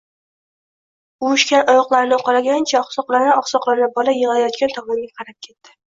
[1.27, 5.77] Uvishgan oyoqlarini uqalagancha oqsoqlana-oqsoqlana bola yig‘layotgan tomonga qarab ketdi.